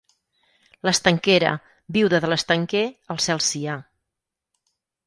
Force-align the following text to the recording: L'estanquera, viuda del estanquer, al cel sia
L'estanquera, 0.87 1.51
viuda 1.99 2.23
del 2.25 2.35
estanquer, 2.39 2.83
al 3.17 3.25
cel 3.29 3.47
sia 3.51 3.79